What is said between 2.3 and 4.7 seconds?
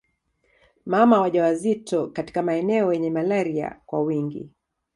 maeneo yenye malaria kwa wingi